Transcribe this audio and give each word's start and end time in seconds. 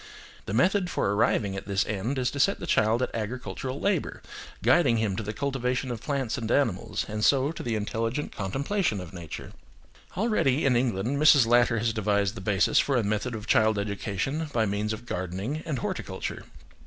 The 0.47 0.53
method 0.55 0.89
for 0.89 1.11
arriving 1.13 1.55
at 1.55 1.67
this 1.67 1.85
end 1.85 2.17
is 2.17 2.31
to 2.31 2.39
set 2.39 2.59
the 2.59 2.65
child 2.65 3.03
at 3.03 3.13
agricultural 3.13 3.79
labour, 3.79 4.23
guiding 4.63 4.97
him 4.97 5.15
to 5.15 5.21
the 5.21 5.31
cultivation 5.31 5.91
of 5.91 6.01
plants 6.01 6.39
and 6.39 6.49
animals, 6.49 7.05
and 7.07 7.23
so 7.23 7.51
to 7.51 7.61
the 7.61 7.75
intelligent 7.75 8.31
contemplation 8.31 8.99
of 8.99 9.13
nature. 9.13 9.51
Already, 10.17 10.65
in 10.65 10.75
England 10.75 11.19
Mrs. 11.19 11.45
Latter 11.45 11.77
has 11.77 11.93
devised 11.93 12.33
the 12.33 12.41
basis 12.41 12.79
for 12.79 12.97
a 12.97 13.03
method 13.03 13.35
of 13.35 13.45
child 13.45 13.77
education 13.77 14.47
by 14.51 14.65
means 14.65 14.91
of 14.91 15.05
gardening 15.05 15.61
and 15.67 15.77
horticulture. 15.77 16.45